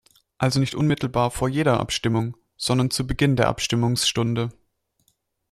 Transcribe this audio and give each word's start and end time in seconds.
Also 0.39 0.59
nicht 0.59 0.73
unmittelbar 0.73 1.29
vor 1.29 1.47
jeder 1.47 1.79
Abstimmung, 1.79 2.35
sondern 2.57 2.89
zu 2.89 3.05
Beginn 3.05 3.35
der 3.35 3.49
Abstimmungsstunde. 3.49 4.49